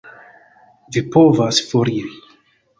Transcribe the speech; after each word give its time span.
Vi 0.97 1.05
povas 1.17 1.63
foriri. 1.69 2.13